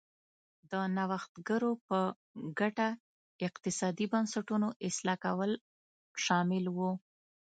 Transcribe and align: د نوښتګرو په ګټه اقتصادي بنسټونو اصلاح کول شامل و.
د 0.71 0.73
نوښتګرو 0.95 1.71
په 1.87 1.99
ګټه 2.59 2.87
اقتصادي 3.47 4.05
بنسټونو 4.13 4.67
اصلاح 4.87 5.17
کول 5.25 5.51
شامل 6.25 6.65
و. 6.75 6.79